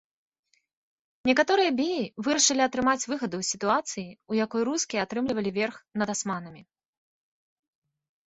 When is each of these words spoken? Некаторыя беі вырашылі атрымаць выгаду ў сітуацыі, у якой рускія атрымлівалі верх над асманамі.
Некаторыя 1.29 1.71
беі 1.79 1.99
вырашылі 2.27 2.61
атрымаць 2.67 3.07
выгаду 3.11 3.35
ў 3.43 3.49
сітуацыі, 3.51 4.07
у 4.33 4.39
якой 4.45 4.61
рускія 4.69 5.03
атрымлівалі 5.09 5.49
верх 5.61 5.75
над 6.03 6.07
асманамі. 6.15 6.61